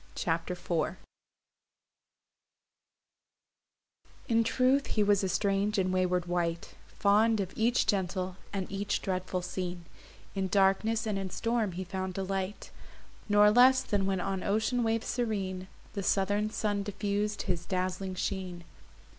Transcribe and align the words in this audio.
CHAPTER 0.15 0.53
IV 0.55 0.95
In 4.27 4.43
truth 4.43 4.87
he 4.87 5.03
was 5.03 5.23
a 5.23 5.29
strange 5.29 5.77
and 5.77 5.93
wayward 5.93 6.25
wight, 6.25 6.73
Fond 6.97 7.39
of 7.39 7.53
each 7.55 7.85
gentle, 7.85 8.35
and 8.51 8.65
each 8.71 9.03
dreadful 9.03 9.43
scene, 9.43 9.85
In 10.33 10.47
darkness, 10.47 11.05
and 11.05 11.19
in 11.19 11.29
storm 11.29 11.73
he 11.73 11.83
found 11.83 12.15
delight; 12.15 12.71
Nor 13.29 13.51
less 13.51 13.83
than 13.83 14.07
when 14.07 14.19
on 14.19 14.41
ocean 14.41 14.81
wave 14.81 15.03
serene 15.03 15.67
The 15.93 16.01
southern 16.01 16.49
sun 16.49 16.81
diffus'd 16.83 17.43
his 17.43 17.67
dazzling 17.67 18.15
sheen. 18.15 18.63